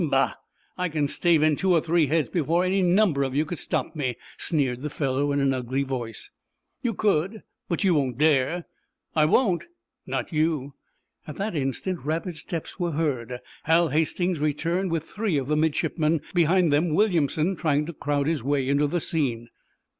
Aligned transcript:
"Bah! 0.03 0.33
I 0.79 0.89
can 0.89 1.07
stave 1.07 1.43
in 1.43 1.55
two 1.55 1.73
or 1.73 1.79
three 1.79 2.07
heads 2.07 2.27
before 2.27 2.63
any 2.63 2.81
number 2.81 3.21
of 3.21 3.35
you 3.35 3.45
could 3.45 3.59
stop 3.59 3.95
me," 3.95 4.17
sneered 4.35 4.81
the 4.81 4.89
fellow, 4.89 5.31
in 5.31 5.39
an 5.39 5.53
ugly 5.53 5.83
voice. 5.83 6.31
"You 6.81 6.95
could, 6.95 7.43
but 7.69 7.83
you 7.83 7.93
won't 7.93 8.17
dare." 8.17 8.65
"I 9.15 9.25
won't?" 9.25 9.67
"Not 10.07 10.33
you!" 10.33 10.73
At 11.27 11.35
that 11.35 11.55
instant 11.55 12.03
rapid 12.03 12.39
steps 12.39 12.79
were 12.79 12.93
heard. 12.93 13.41
Hal 13.65 13.89
Hastings 13.89 14.39
returned 14.39 14.89
with 14.89 15.03
three 15.03 15.37
of 15.37 15.47
the 15.47 15.55
midshipmen, 15.55 16.21
behind 16.33 16.73
them 16.73 16.95
Williamson 16.95 17.55
trying 17.55 17.85
to 17.85 17.93
crowd 17.93 18.25
his 18.25 18.41
way 18.41 18.67
into 18.67 18.87
the 18.87 19.01
scene. 19.01 19.49